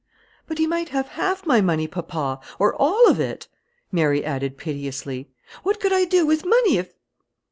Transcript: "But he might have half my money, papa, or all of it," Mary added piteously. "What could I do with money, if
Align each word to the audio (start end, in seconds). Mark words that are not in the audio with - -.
"But 0.47 0.57
he 0.57 0.65
might 0.65 0.89
have 0.89 1.09
half 1.09 1.45
my 1.45 1.61
money, 1.61 1.87
papa, 1.87 2.39
or 2.57 2.73
all 2.73 3.07
of 3.07 3.19
it," 3.19 3.47
Mary 3.91 4.25
added 4.25 4.57
piteously. 4.57 5.29
"What 5.61 5.79
could 5.79 5.93
I 5.93 6.05
do 6.05 6.25
with 6.25 6.43
money, 6.43 6.79
if 6.79 6.95